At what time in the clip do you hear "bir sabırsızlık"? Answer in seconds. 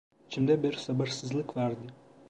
0.63-1.57